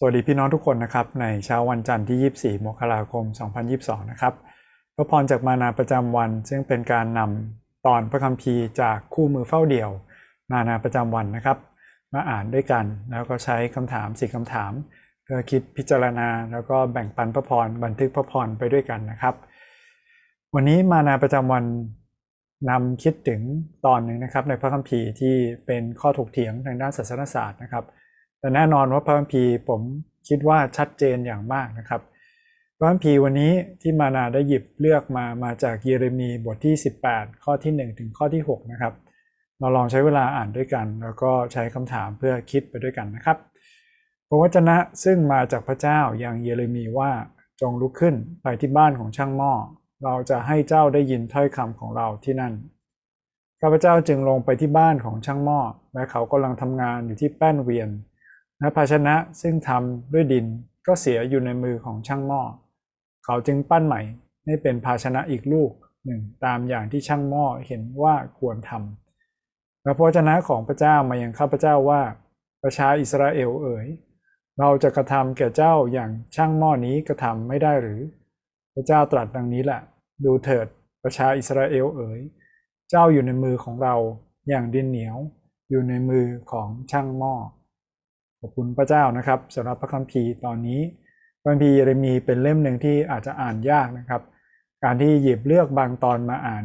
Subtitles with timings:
[0.00, 3.24] สวัสดีพี่น้องทุกคนนะครับ ในเช้าวันจันทร์ที่ 24 มกราคม
[3.68, 4.34] 2022 นะครับ
[4.96, 9.90] พระพรจากมานาประจำวัน ซึ่งเป็นการนำตอนพระคัมภีร์จากคู่มือเฝ้าเดี่ยว
[10.50, 11.58] มานาประจำวันนะครับ
[12.14, 14.72] มาอ่านด้วยกัน แล้วก็ใช้คำถามสี่คำถาม
[15.24, 19.34] เพื่อคิดพิจารณา แล้วก็แบ่งปันพระพรบันทึกพระพรไปด้วยกันนะครับ
[20.54, 21.64] วันนี้มานาประจำวัน
[22.70, 23.40] นำคิดถึง
[23.86, 25.34] ตอนหนึ่งนะครับในพระคัมภีร์ที่
[25.66, 27.86] เป็นข้อถกเถียงทางด้านศาสนศาสตร์นะครับ
[28.40, 29.80] แต่แน่นอนว่าพระคัมภีร์ผม
[30.28, 32.02] คิดว่าชัดเจนอย่างมากนะครับ
[32.78, 36.74] พระคัมภีร์วันนี้ที่มานาได้หยิบเลือกมามาจากเยเรมีบทที่
[37.08, 38.94] 18 ข้อที่ 1 ถึงข้อที่ 6 นะครับ
[39.58, 43.38] เราลองใช้เวลาอ่านด้วยกัน แล้วก็ใช้คำถามเพื่อคิดไปด้วยกันนะครับ
[44.28, 47.10] พระวจนะซึ่งมาจากพระเจ้าอย่างเยเรมีว่า
[47.60, 49.52] จงลุกขึ้นไปที่บ้านของช่างหม้อ
[50.04, 52.54] เราจะให้เจ้าได้ยินถ้อยคำของเราที่นั่น
[53.60, 55.60] ข้าพเจ้าจึงลงไปที่บ้านของช่างหม้อ
[55.94, 57.88] และเขากำลังทำงานอยู่ที่แป้นเวียน
[58.60, 60.46] และภาชนะซึ่งทำด้วยดิน
[60.86, 62.42] ก็เสียอยู่ในมือของช่างหม้อ
[63.24, 64.00] เขาจึงปั้นใหม่
[64.44, 65.70] ให้เป็นภาชนะอีกลูก
[66.04, 72.02] หนึ่งตามอย่างที่ช่างหม้อเห็นว่าควรทำและพระวจนะของพระเจ้ามายังข้าพเจ้าว่า
[72.62, 73.86] ประชาอิสราเอลเอ๋ย
[74.58, 78.00] เราจะกระทำแก่เจ้าอย่างช่างหม้อนี้กระทำไม่ได้หรือ
[78.74, 79.80] พระเจ้าตรัสดังนี้แหละ
[80.24, 80.66] ดูเถิด
[81.04, 82.20] ประชาอิสราเอลเอ๋ย
[82.90, 83.94] เจ้าอยู่ในมือของเรา
[84.48, 85.16] อย่างดินเหนียว
[85.70, 87.34] อยู่ในมือของช่างหม้อ
[88.40, 90.80] ขอบคุณพระเจ้านะครับสำหรับพระคัมภีร์ตอนนี้
[91.40, 94.22] พระคัมภีร์เยเรมีเป็นเล่มหนึ่งที่อาจจะอ่านยากนะครับ
[94.84, 96.64] การที่หยิบเลือกบางตอนมาอ่าน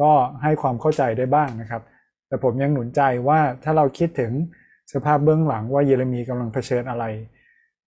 [0.00, 1.82] ก็ให้ความเข้าใจได้บ้างนะครับ
[2.28, 4.32] แต่ผมยังหนุนใจว่าถ้าเราคิดถึง
[4.92, 7.04] สภาพเบื้องหลังว่าเยเรมีกำลังเผชิญอะไร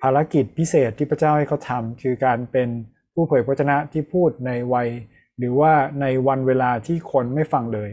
[0.01, 2.69] ภารกิจพิเศษที่พระเจ้าให้เขาทำคือการเป็น
[3.13, 4.89] ผู้เผยพระชนะที่พูดในวัย
[5.37, 7.91] หรือว่าในวันเวลาที่คนไม่ฟังเลย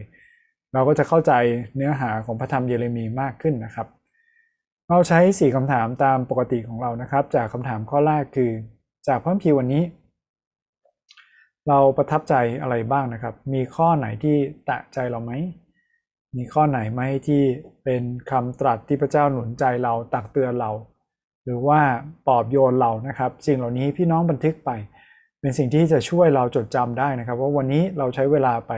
[0.73, 1.33] เราก็จะเข้าใจ
[1.77, 3.89] เนื้อหาของพระธรรมเยเรมีมากขึ้นนะครับ
[4.93, 8.51] เราใช้ 4คำถามตามปกติของเรานะครับ จากคำถามข้อแรกคือ
[9.09, 9.83] จากพระคัมภีวันนี้
[11.69, 14.37] เราประทับใจอะไรบ้างนะครับ มีข้อไหนที่
[14.67, 15.33] แตะใจเราไหม
[16.37, 17.43] มีข้อไหนไหมที่
[17.85, 20.71] เป็นคำตรัสที่พระเจ้าหนุนใจเราตักเตือนเรา
[21.45, 21.81] หรือว่า
[22.27, 24.71] ปลอบโยนเรานะครับ สิ่งเหล่านี้พี่น้องบันทึกไป
[25.41, 28.73] เป็นสิ่งที่จะช่วยเราจดจำได้นะครับ ว่าวันนี้เราใช้เวลาไป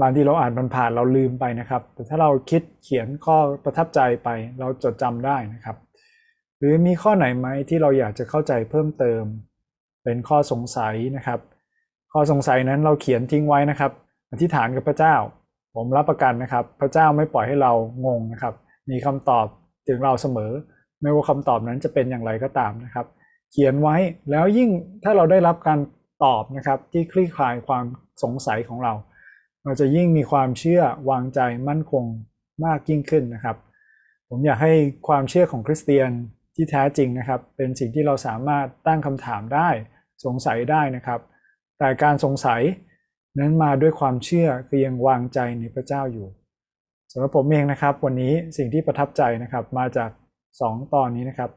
[0.00, 4.28] บางที่เราอ่านมันผ่านเราลืมไปนะครับ แต่ถ้าเราคิดเขียนข้อประทับใจไป
[4.60, 5.76] เราจดจำได้นะครับ
[6.58, 9.22] หรือมีข้อไหนไหมที่เราอยากจะเข้าใจเพิ่มเติม
[10.04, 11.40] เป็นข้อสงสัยนะครับ
[12.12, 13.92] ข้อสงสัยนั้นเราเขียนทิ้งไว้นะครับ
[14.30, 15.14] อธิษฐานกับพระเจ้า
[15.74, 17.72] ผมรับประกันนะครับ พระเจ้าไม่ปล่อยให้เรา
[18.06, 18.54] งงนะครับ
[18.90, 19.46] มีคำตอบ
[19.88, 20.52] ถึงเราเสมอ
[21.02, 23.06] ไม่ว่าคำตอบนั้นจะเป็นอย่างไรก็ตามนะครับ
[23.52, 23.96] เขียนไว้
[24.30, 24.68] แล้วยิ่ง
[25.04, 25.78] ถ้าเราได้รับการ
[26.24, 27.84] ตอบนะครับที่คลี่คลายความ
[28.22, 28.92] สงสัยของเรา
[29.66, 32.04] เราจะยิ่งมีความเชื่อวางใจมั่นคง
[32.64, 33.56] มากยิ่งขึ้นนะครับ
[34.28, 34.72] ผมอยากให้
[35.08, 36.10] ความเชื่อของคริสเตียน
[36.54, 39.68] ที่แท้จริงนะครับ เป็นสิ่งที่เราสามารถตั้งคำถามได้
[40.24, 41.20] สงสัยได้นะครับ
[41.78, 42.60] แต่การสงสัย
[43.38, 46.28] นั้นมาด้วยความเชื่อคือยังวางใจในพระเจ้าอยู่
[47.12, 50.10] สำหรับผมเองนะครับ วันนี้สิ่งที่ประทับใจนะครับ มาจาก
[50.50, 51.50] 2 ตอนนี้นะครับ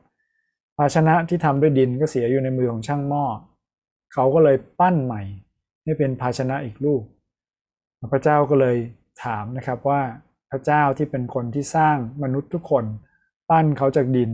[0.78, 3.26] ภาชนะที่ทำด้วยดินก็เสียอยู่ในมือของช่างหม้อ
[4.14, 5.22] เขาก็เลยปั้นใหม่
[5.84, 7.02] ให้เป็นภาชนะอีกลูก
[8.14, 8.78] พระเจ้าก็เลย
[9.24, 10.02] ถามนะครับว่า
[10.52, 12.86] พระเจ้าที่เป็นคนที่สร้างมนุษย์ทุกคน
[13.50, 14.32] ปั้นเขาจากดิน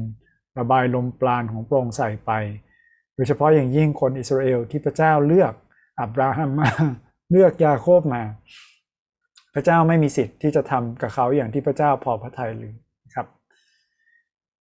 [0.59, 2.31] ระบายลมปราณของพระองใส่ไป
[3.15, 5.53] โดยเฉพาะอย่างยิ่งคนอิสราเอลที่พระเจ้าเลือก
[5.99, 6.69] อับราฮัมมา
[7.31, 8.23] เลือกยาโคบมา
[9.53, 12.75] พระเจ้าไม่มีสิทธิ์ที่จะทำกับเขาอย่างที่พระเจ้าพอพระทัยหรือ
[13.15, 13.27] ครับ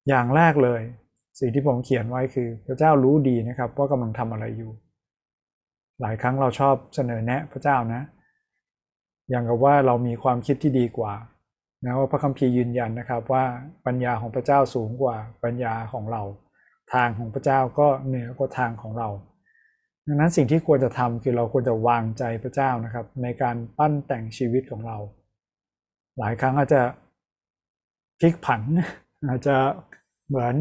[0.08, 0.82] อย่างแรกเลย
[1.40, 4.72] สิ่งที่ผมเขียนไว้คือ พระเจ้ารู้ดีนะครับว่ากำลังทำอะไรอยู่
[6.00, 8.02] หลายครั้งเราชอบเสนอแนะพระเจ้านะ
[9.30, 11.14] อย่างกับว่าเรามีความคิดที่ดีกว่า
[11.84, 13.44] นะว่าพระคัมภีร์ยืนยันนะครับว่า
[13.86, 16.22] ปัญญาของพระเจ้าสูงกว่าปัญญาของเรา
[16.92, 19.08] ทางของพระเจ้าก็เหนือกว่าทางของเรา
[20.06, 24.98] ดังนั้นสิ่งที่ควรจะทำคือเราควรจะวางใจพระเจ้านะครับ ในการปั้นแต่งชีวิตของเรา
[26.18, 26.82] หลายครั้งอาจจะ
[28.18, 28.62] พลิกผัน
[29.28, 29.56] อาจจะ
[30.28, 30.54] เหมือน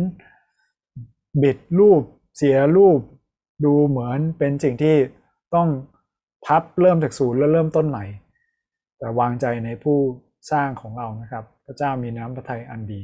[1.44, 2.02] บิดรูป
[2.38, 3.00] เสียรูป
[3.66, 4.96] ดูเหมือนเป็นสิ่งที่
[5.56, 5.68] ต้อง
[6.46, 8.06] พับเริ่มจากศูนย์แล้วเริ่มต้นใหม่
[9.04, 9.98] แต่วางใจในผู้
[10.52, 13.02] สร้างของเรานะครับ พระเจ้ามีน้ำพระทัยอันดี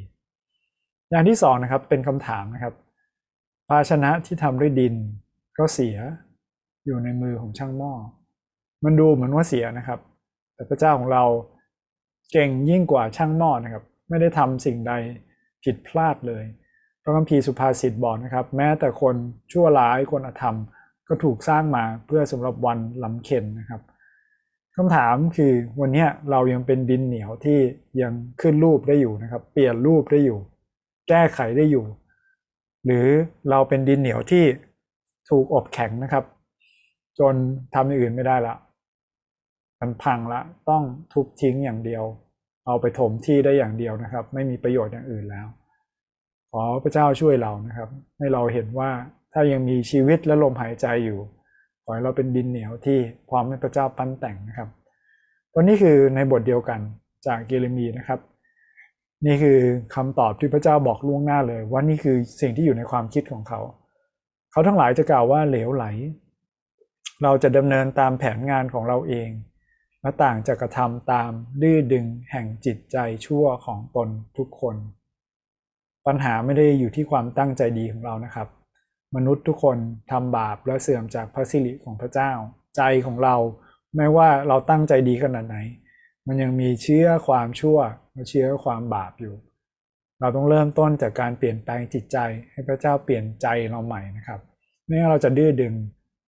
[1.10, 2.74] อย่างที่สองนะครับเป็นคำถามนะครับ
[3.68, 4.96] ภาชนะที่ทำด้วยดิน
[5.58, 5.98] ก็เสีย
[6.86, 7.94] อยู่ในมือของช่างหม้อ
[8.84, 10.00] มันดูเหมือนว่าเสียนะครับ
[10.56, 11.24] แต่พระเจ้าของเรา
[12.32, 14.94] เก่งยิ่งกว่าช่างหม้อนะครับ ไม่ได้ทำสิ่งใด
[15.64, 16.44] ผิดพลาดเลย
[17.04, 19.16] พระคัมภีร์สุภาษิตบอกนะครับ แม้แต่คน
[19.52, 20.56] ชั่วร้ายคนอธรรม
[21.08, 23.82] ก็ถูกสร้างมาเพื่อสำหรับวันลำเค็นนะครับ
[24.82, 27.60] คำถามคือวันนี้เรายังเป็นดินเหนียวที่
[28.02, 30.40] ยังขึ้นรูปได้อยู่นะครับ เปลี่ยนรูปได้อยู่
[31.10, 31.86] แก้ไขได้อยู่
[32.86, 33.08] หรือ
[33.50, 34.44] เราเป็นดินเหนียวที่
[35.30, 36.24] ถูกอบแข็งนะครับ
[37.20, 37.36] จน
[37.74, 38.56] ทำอย่างอื่นไม่ได้ละ
[39.80, 40.84] มันพังละต้อง
[41.14, 42.04] ทุบทิ้งอย่างเดียว
[42.66, 45.48] เอาไปถมที่ได้อย่างเดียวนะครับ ไม่มีประโยชน์อย่างอื่นแล้ว
[46.52, 48.90] ขอพระเจ้าช่วยเรานะครับ ให้เราเห็นว่า
[49.34, 51.20] ถ้ายังมีชีวิตและลมหายใจอยู่
[51.90, 52.98] อให้เราเป็นดินเหนียวที่
[53.30, 54.70] พร้อมให้พระเจ้าปั้นแต่งนะครับ
[55.56, 56.80] วันนี้คือในบทเดียวกัน
[57.28, 58.20] จากเยเรมีนะครับ
[59.26, 59.60] นี่คือ
[59.96, 63.60] คำตอบที่พระเจ้าบอกล่วงหน้าเลย ว่านี่คือสิ่งที่อยู่ในความคิดของเขา
[64.52, 65.86] เขาทั้งหลายจะกล่าวว่าเหลวไหล
[67.24, 69.30] เราจะดำเนินตามแผนงานของเราเอง
[70.02, 71.32] และต่างจะกระทำตาม
[71.62, 74.76] ดื้อดึงแห่งจิตใจชั่วของตนทุกคน
[76.08, 78.48] ปัญหาไม่ได้อยู่ที่ความตั้งใจดีของเรานะครับ
[79.16, 79.78] มนุษย์ทุกคน
[80.12, 82.32] ทำบาปและเสื่อมจากพระสิริของพระเจ้า
[82.78, 83.36] ใจของเรา
[83.96, 85.58] ไม่ว่าเราตั้งใจดีขนาดไหน
[86.28, 87.78] มันยังมีเชื้อความชั่ว
[88.14, 89.36] และเชื้อความบาปอยู่
[90.20, 92.18] เราต้องเริ่มต้นจากการเปลี่ยนแปลงจิตใจ
[92.52, 94.40] ให้พระเจ้าเปลี่ยนใจเราใหม่นะครับ
[94.86, 95.74] ไม่งั้นเราจะดื้อดึง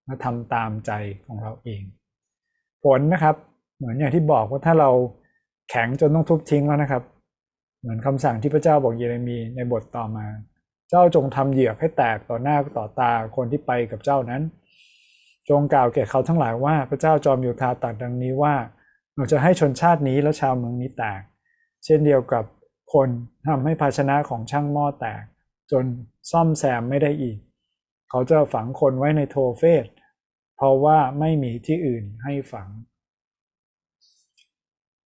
[0.08, 0.92] มาทำตามใจ
[1.26, 1.82] ของเราเอง
[2.84, 3.36] ผลนะครับ
[3.78, 4.90] เหมือนอย่างที่บอกว่าถ้าเรา
[5.70, 7.04] แข็งจนต้องทุบทิ้งแล้วนะครับ
[7.80, 10.26] เหมือนคำสั่งที่พระเจ้าบอกเยเรมีในบทต่อมา
[10.92, 14.42] เจ้าจงทำเหยือกให้แตกต่อหน้าต่อตาคนที่ไปกับเจ้านั้น
[15.50, 18.56] จงกล่าวแก่เขาทั้งหลายว่าพระเจ้าจอมโยธาตรัสดังนี้ว่า
[19.16, 21.22] เราจะให้ชนชาตินี้และชาวเมืองนี้แตก
[21.86, 22.44] เช่นเดียวกับ
[22.94, 23.10] คน
[23.48, 25.24] ทำให้ภาชนะของช่างหม้อแตก
[25.72, 25.86] จน
[26.32, 27.38] ซ่อมแซมไม่ได้อีก
[28.10, 29.86] เขาจะฝังคนไว้ในโทเฟส
[30.56, 32.68] เพราะว่าไม่มีที่อื่นให้ฝัง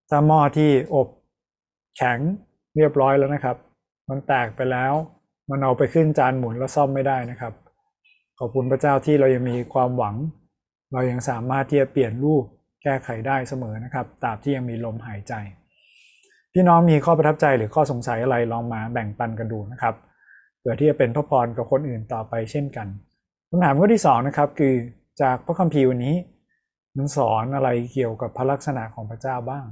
[0.09, 1.07] ถ้าหม้อที่อบ
[1.97, 2.19] แข็ง
[2.75, 3.57] เรียบร้อยแล้วนะครับ
[4.09, 4.93] มันแตกไปแล้ว
[5.49, 7.53] มันเอาไปขึ้นจานหมุนแล้วซ่อมไม่ได้นะครับ
[8.39, 10.15] ขอบคุณพระเจ้าที่เรายังมีความหวัง
[10.93, 12.43] เรายังสามารถที่จะเปลี่ยนรูป
[12.83, 15.33] แก้ไขได้เสมอนะครับตราบที่ยังมีลมหายใจ
[16.53, 19.95] พี่น้องมีข้อประทับใจหรือข้อสงสัยอะไรลองมาแบ่งปันกันดูนะครับ
[20.59, 22.87] เพื่อที่จะเป็นพระพรกับคนอื่นต่อไปเช่นกัน
[23.49, 24.73] คำถามข้อที่2นะครับคือ
[25.21, 26.15] จากพระคัมภีร์วันนี้
[26.97, 29.65] มันสอนอะไรเกี่ยวกับพระลักษณะของพระเจ้าบ้าง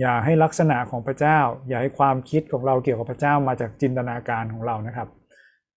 [0.00, 5.08] อย่าให้ลักษณะของพระเจ้า อย่าให้ความคิดของเราเกี่ยวกับพระเจ้ามาจากจินตนาการของเรานะครับ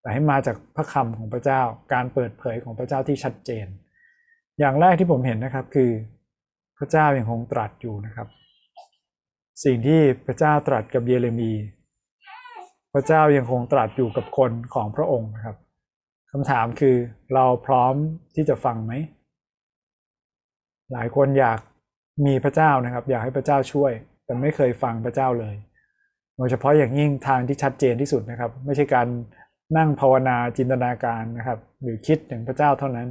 [0.00, 1.60] แต่ให้มาจากพระคำของพระเจ้า
[1.92, 3.66] การเปิดเผยของพระเจ้าที่ชัดเจน
[4.58, 5.90] อย่างแรกที่ผมเห็นนะครับคือ
[6.78, 8.28] พระเจ้ายัางคงตรัสอยู่นะครับ
[9.64, 11.52] สิ่งที่พระเจ้าตรัสกับเยเรมี
[12.94, 15.56] พระเจ้ายังคงตรัสอยู่กับคนของพระองค์นะครับ
[16.30, 16.96] คำถามคือ
[17.34, 17.94] เราพร้อม
[18.34, 18.92] ที่จะฟังไหม
[20.92, 21.60] หลายคนอยาก
[22.24, 23.92] มีพระเจ้านะครับ อยากให้พระเจ้าช่วย
[24.24, 25.56] แต่ไม่เคยฟังพระเจ้าเลย
[26.36, 29.06] โดยเฉพาะอย่างยิ่งทางที่ชัดเจนที่สุดนะครับ ไม่ใช่การ
[29.76, 33.08] นั่งภาวนาจินตนาการนะครับ หรือคิดถึงพระเจ้าเท่านั้น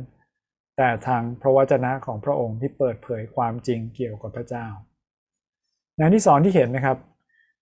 [0.78, 4.68] แต่ทางพระวจนะของพระองค์ที่เปิดเผยความจริงเกี่ยวกับพระเจ้า
[5.98, 6.98] อย่างที่สอนที่เห็นนะครับ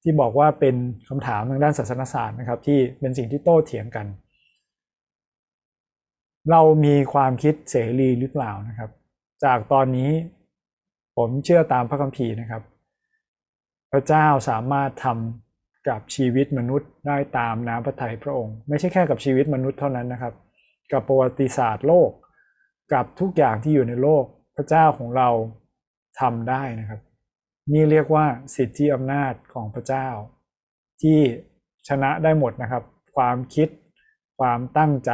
[0.03, 0.75] ที่บอกว่าเป็น
[1.09, 4.07] คำถามทางด้านศาสนศาสตร์นะครับ ที่เป็นสิ่งที่โต้เถียงกัน
[6.51, 8.89] เรามีความคิดเสรีหรือเปล่านะครับ
[9.43, 10.11] จากตอนนี้
[11.17, 12.63] ผมเชื่อตามพระคัมภีร์นะครับ
[13.91, 20.33] พระเจ้าสามารถทำกับชีวิตมนุษย์ได้ตามน้ำพระทัยพระองค์ ไม่ใช่แค่กับชีวิตมนุษย์เท่านั้นนะครับ
[20.91, 22.11] กับประวัติศาสตร์โลก
[22.93, 24.25] กับทุกอย่างที่อยู่ในโลก
[24.55, 25.29] พระเจ้าของเรา
[26.19, 27.01] ทำได้นะครับ
[27.73, 28.25] นี่เรียกว่า
[28.55, 30.07] สิทธิอำนาจของพระเจ้า
[31.01, 31.19] ที่
[31.87, 32.83] ชนะได้หมดนะครับ
[33.15, 33.69] ความคิด
[34.39, 35.11] ความตั้งใจ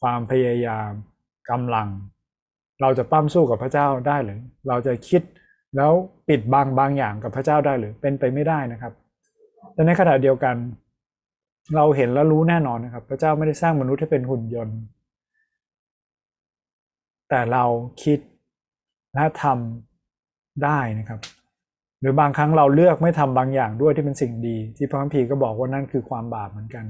[0.00, 0.90] ความพยายาม
[1.50, 1.88] กำลัง
[2.80, 5.22] เราจะปั้มสู้กับพระเจ้าได้หรือ เราจะคิด
[5.76, 5.92] แล้ว
[6.28, 8.92] ปิดบังบางอย่างกับพระเจ้าได้หรือเป็นไปไม่ได้นะครับ
[9.74, 10.56] แต่ในขณะเดียวกัน
[11.76, 14.78] เราเห็นแล้วรู้แน่นอนนะครับ พระเจ้าไม่ได้สร้างมนุษย์ให้เป็นหุ่นยนต์
[17.28, 17.64] แต่เรา
[18.02, 18.18] คิด
[19.14, 21.20] และทำได้นะครับ
[22.00, 26.84] หรือบางครั้งเราเลือกไม่ทำบางอย่างด้วยที่เป็นสิ่งดี ที่พระคัมภีร์ก็บอกว่านั่นคือความบาปเหมือนกัน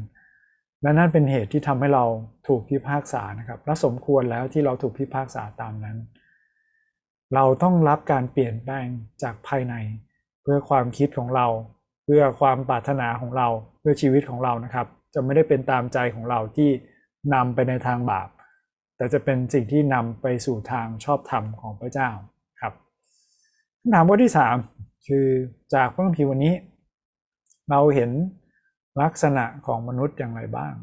[0.82, 2.04] และนั่นเป็นเหตุที่ทำให้เรา
[2.49, 5.96] ถูกพิพากษานะครับและสมควรแล้วที่เราถูกพิพากษาตามนั้น
[7.34, 8.87] เราต้องรับการเปลี่ยนแปลง
[9.22, 9.75] จากภายใน
[10.42, 11.46] เพื่อความคิดของเรา
[12.04, 16.70] เพื่อความปรารถนาของเราเพื่อชีวิตของเรานะครับ จะไม่ได้เป็นตามใจของเราที่
[17.34, 18.28] นำไปในทางบาป
[18.96, 22.10] แต่จะเป็นสิ่งที่นำไปสู่ทางชอบธรรมของพระเจ้า
[22.60, 22.72] ครับ
[23.80, 24.32] คำถามข้อที่
[24.68, 25.26] 3 คือ
[25.75, 26.54] จากพระคัมภีร์วันนี้
[27.70, 28.10] เราเห็น
[29.02, 30.75] ลักษณะของมนุษย์อย่างไรบ้าง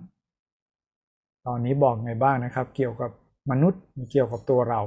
[1.47, 3.11] ตอนนี้บอกไงบ้างนะครับ เกี่ยวกับ
[3.51, 3.81] มนุษย์
[4.11, 4.81] เกี่ยวกับตัวเรา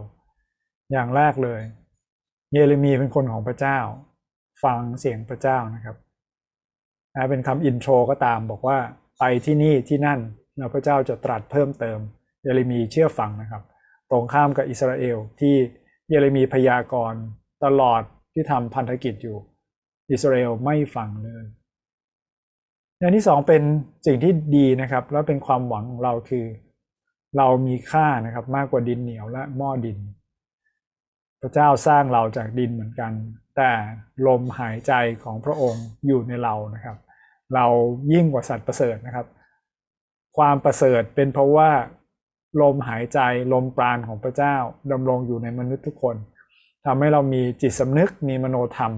[0.93, 1.61] อย่างแรกเลย
[2.53, 3.79] เยเรมีเป็นคนของพระเจ้า
[4.65, 5.97] ฟังเสียงพระเจ้านะครับ
[7.15, 8.79] นะเป็นคำอินโทรก็ตามบอกว่า
[9.19, 10.21] ไปที่นี่ที่นั่น
[10.75, 11.99] พระเจ้าจะตรัสเพิ่มเติม
[12.43, 13.63] เยเรมีเชื่อฟังนะครับ
[14.11, 15.55] ตรงข้ามกับอิสราเอลที่
[16.09, 17.23] เยเรมีพยากรณ์
[17.65, 18.03] ตลอด
[18.35, 19.37] ที่ทำพันธกิจอยู่
[20.11, 21.45] อิสราเอลไม่ฟังเลย
[23.01, 23.63] อย่างที่สองเป็น
[24.07, 26.45] สิ่งที่ดีนะครับ แล้วเป็นความหวังของเราคือ
[27.37, 29.99] เรามีค่านะครับ มากกว่าดินเหนียวและหม้อดิน
[31.41, 33.13] พระเจ้าสร้างเราจากดินเหมือนกัน
[33.57, 33.73] แต่
[34.27, 34.93] ลมหายใจ
[35.25, 36.97] ของพระองค์อยู่ในเรานะครับ
[37.55, 37.67] เรา
[38.13, 39.27] ยิ่งกว่าสัตว์ประเสริฐนะครับ
[40.37, 41.71] ความประเสริฐเป็นเพราะว่า
[42.63, 43.19] ลมหายใจ
[43.53, 44.57] ลมปราณของพระเจ้า
[44.93, 46.17] ดำรงอยู่ในมนุษย์ทุกคน
[46.87, 48.93] ทำให้เรามีจิตสำนึกมีมโนธรรม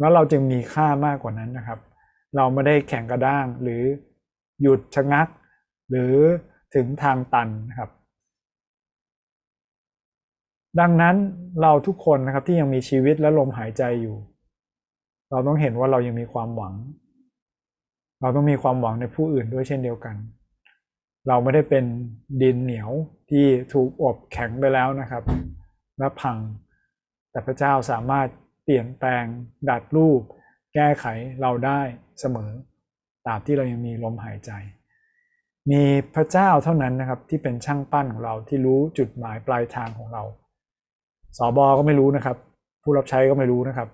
[0.00, 1.78] แล้วเราจึงมีค่ามากกว่านั้นนะครับ
[2.36, 3.82] เราไม่ได้แข่งกระด้างหรือ
[4.62, 5.28] หยุดชะงัก
[5.90, 6.14] หรือ
[6.74, 7.90] ถึงทางตันนะครับ
[10.80, 11.16] ดังนั้น
[11.62, 14.16] เราทุกคนนะครับที่ยังมีชีวิตและลมหายใจอยู่
[15.30, 16.74] เราต้องเห็นว่าเรายังมีความหวัง
[18.20, 20.16] เราต้องมีความหวังในผู้อื่นด้วยเช่นเดียวกัน
[21.28, 21.84] เราไม่ได้เป็น
[22.42, 22.90] ดินเหนียว
[23.30, 25.22] ที่ถูกอบแข็งไปแล้วนะครับ
[25.98, 26.36] และพัง
[27.30, 28.28] แต่พระเจ้าสามารถ
[28.64, 29.24] เปลี่ยนแปลง
[29.70, 30.20] ดัดรูป
[30.74, 31.04] แก้ไข
[31.42, 31.80] เราได้
[32.20, 32.50] เสมอ
[33.26, 34.50] ตราบที่เรายังมีลมหายใจ
[35.70, 35.82] มี
[36.14, 40.22] พระเจ้าเท่านั้นนะครับที่เป็นช่างปั้นของเราที่รู้จุดหมายปลายทางของเรา
[41.36, 42.36] สอบอก็ไม่รู้นะครับ
[42.82, 43.88] ผู้รับใช้ก็ไม่รู้นะครับ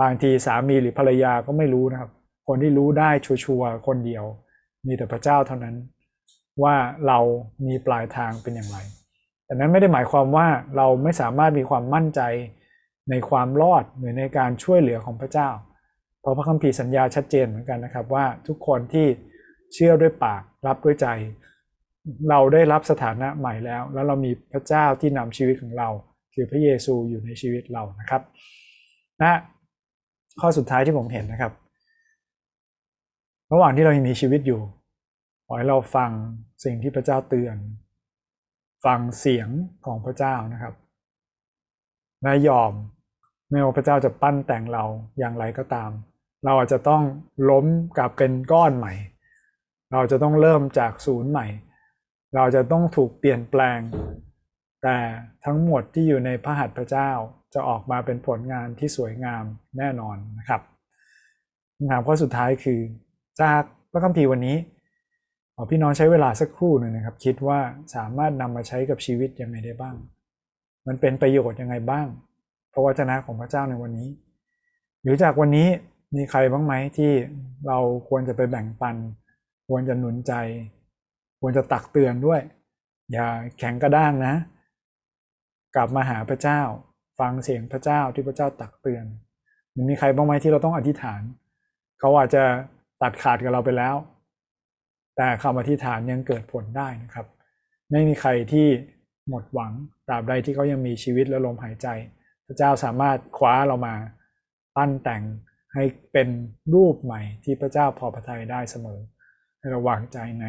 [0.00, 2.10] บางทีสามีหรือภรรยาก็ไม่รู้นะครับ
[2.48, 4.24] คนที่รู้ได้ชัวร์คนเดียว
[4.86, 5.76] มีแต่พระเจ้าเท่านั้น
[6.62, 6.74] ว่า
[7.06, 7.18] เรา
[7.66, 8.78] มีปลายทางเป็นอย่างไร
[9.44, 12.20] แต่นั้นไม่ได้หมายความว่าเราไม่สามารถมีความมั่นใจ
[13.10, 15.48] ในความรอดหรือในการช่วยเหลือของพระเจ้า
[16.20, 19.06] เพราะพระคัมภีร์สัญญาชัดเจนเหมือนกันนะครับว่าทุกคนที่
[19.74, 21.06] เชื่อด้วยปากรับด้วยใจ
[22.30, 25.88] เราได้รับสถานะใหม่แล้ว แล้วเรามีพระเจ้าที่นำชีวิตของเรา
[26.34, 28.22] คือพระเยซูอยู่ในชีวิตเรานะครับ
[29.22, 29.38] นะ
[30.40, 31.52] ข้อสุดท้ายที่ผมเห็นนะครับ
[33.52, 34.60] ระหว่างที่เรายังมีชีวิตอยู่
[35.46, 36.10] ขอให้เราฟัง
[36.64, 37.56] สิ่งที่พระเจ้าเตือน
[38.84, 39.48] ฟังเสียง
[39.86, 40.74] ของพระเจ้านะครับ
[42.22, 42.72] และยอม
[43.50, 44.84] ไม่ว่าพระเจ้าจะปั้นแต่งเรา
[45.18, 45.90] อย่างไรก็ตาม
[46.44, 47.02] เราอาจจะต้อง
[47.50, 48.94] ล้มกลับเป็นก้อนใหม่
[49.92, 51.46] เราจะต้องเริ่มจากศูนย์ใหม่
[52.34, 53.80] เราจะต้องถูกเปลี่ยนแปลง
[54.82, 54.96] แต่
[55.44, 57.10] ทั้งหมดที่อยู่ในพระหัตถ์พระเจ้า
[57.54, 59.44] จะออกมาเป็นผลงานที่สวยงาม
[59.78, 60.60] แน่นอนนะครับ
[61.76, 62.80] คำถามข้อสุดท้ายคือ
[63.40, 63.62] จาก
[63.92, 64.56] พระคัมภีร์วันนี้
[65.60, 67.60] อพี่น้องใช้เวลาสักครู่หนึ่งนะครับ คิดว่า
[67.94, 69.96] สามารถนำมาใช้กับชีวิตยังไงได้บ้าง
[70.86, 72.06] มันเป็นประโยชน์ยังไงบ้าง
[72.72, 74.08] พระวจนะของพระเจ้าในวันนี้
[75.02, 75.68] หรือจากวันนี้
[76.16, 77.12] มีใครบ้างไหมที่
[77.66, 78.96] เราควรจะไปแบ่งปัน
[79.68, 80.32] ควรจะหนุนใจ
[81.40, 82.40] ควรจะตักเตือนด้วย
[83.12, 83.26] อย่า
[83.58, 84.34] แข็งกระด้างนะ
[85.76, 86.60] กลับมาหาพระเจ้า
[87.18, 89.04] ฟังเสียงพระเจ้าที่พระเจ้าตักเตือน
[89.76, 91.22] มันมีใครบ้างไหมที่เราต้องอธิษฐาน
[92.00, 92.44] เขาอาจจะ
[93.02, 93.96] ตัดขาดกับเราไปแล้ว
[95.16, 97.26] แต่คำอธิษฐานยังเกิดผลได้นะครับ
[97.90, 98.66] ไม่มีใครที่
[99.28, 99.72] หมดหวัง
[100.08, 101.88] ตราบใดที่เขายังมีชีวิตและลมหายใจ
[102.48, 103.94] พระเจ้าสามารถคว้าเรามา
[104.76, 105.22] ปั้นแต่ง
[105.74, 106.28] ให้เป็น
[106.74, 109.00] รูปใหม่ที่พระเจ้าพอพระทัยได้เสมอ
[109.58, 110.46] ให้เราวางใจใน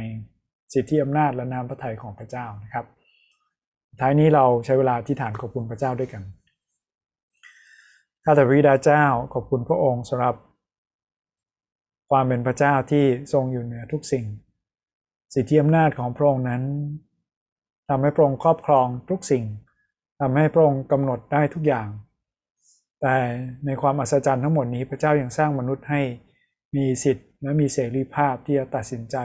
[0.74, 2.86] สิทธิอำนาจและนามพระทัยของพระเจ้านะครับ
[4.00, 6.24] ท้ายนี้เราใช้เวลาที่ฐานขอบคุณพระเจ้าด้วยกัน
[8.24, 9.04] ข้าแต่พระบิดาเจ้า
[9.34, 10.36] ขอบคุณพระองค์สำหรับ
[12.10, 14.26] ความเป็นพระเจ้าที่ทรงอยู่เหนือทุกสิ่ง
[15.34, 16.64] สิทธิอำนาจของพระองค์นั้น
[17.90, 19.44] ทำให้พระองค์ครอบครองทุกสิ่ง
[20.20, 21.88] ทำให้พระองค์กำหนดได้ทุกอย่าง
[23.02, 23.16] แต่
[23.66, 26.02] ในความอัศจรรย์ทั้งหมดนี้พระเจ้ายัางสร้างมนุษย์ให้
[26.76, 29.18] มีสิทธิ์และมีเสรีภาพที่จะตัดสินใจ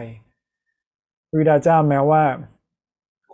[1.29, 2.23] พระบิดาเจ้าแม้ว่า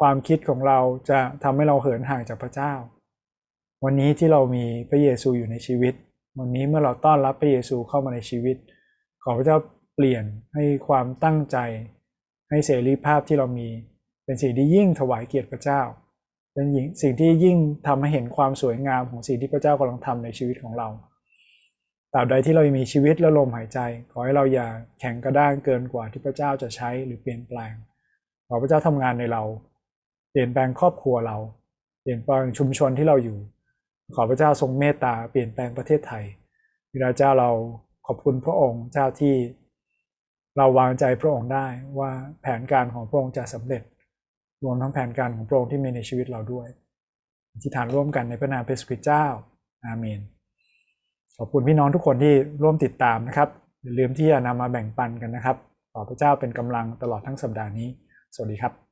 [0.00, 0.78] ความคิดของเรา
[1.10, 2.72] จะทำให้เราเหินห่างจากพระเจ้า
[3.84, 5.94] วันนี้ที่เรามีพระเยซูอยู่ในชีวิต
[6.38, 8.56] วันนี้เมื่อเราต้อนรับพระเยซูเข้ามาในชีวิต
[9.22, 9.56] ขอพระเจ้า
[9.94, 10.24] เปลี่ยน
[10.54, 11.56] ให้ความตั้งใจ
[12.50, 13.68] ให้เสรีภาพที่เรามี
[14.24, 15.80] เป็นสิ่งที่ยิ่งถวายเกียรติพระเจ้า
[16.52, 16.66] เป็น
[17.02, 20.88] สิ่งที่ยิ่งทำให้เห็นความสวยงามของสิ่งที่พระเจ้ากำลังทำในชีวิตของเรา
[22.12, 23.78] ตราบใดที่เรามีชีวิตและลมหายใจ
[24.10, 24.68] ขอให้เราอย่า
[25.00, 27.74] แข็งกระด้างเกินกว่าที่พระเจ้าจะใช้หรือเปลี่ยนแปลง
[28.48, 29.42] ขอพระเจ้าทำงานในเรา
[30.30, 31.36] เปลี่ยนแปลงครอบครัวเรา
[32.02, 33.38] เปลี่ยนแปลงชุมชนที่เราอยู่
[34.14, 36.24] ขอพระเจ้าทรงเมตตาเปลี่ยนแปลงประเทศไทย
[36.92, 37.50] วิราเจ้าเรา
[38.06, 39.34] ขอบคุณพระองค์เจ้าที่
[40.56, 41.66] เราวางใจพระองค์ได้
[41.98, 43.82] ว่าแผนการของพระองค์จะสำเร็จ
[44.64, 46.68] รวมทั้งแผนการของพระองค์ที่มีในชีวิตเราด้วย
[47.52, 49.24] อธิษฐานร่วมกันในพระนามพระสุริเจ้า
[49.84, 50.20] อาเมน
[51.38, 53.48] ขอบคุณพี่น้องทุกคนที่ร่วมติดตามนะครับ
[53.82, 55.56] อย่าลืมที่จะนำมาแบ่งปันกันนะครับ
[55.92, 57.88] ขอพระเจ้าเป็นกำลังตลอดทั้งสัปดาห์นี้
[58.34, 58.89] สวัสดีครับ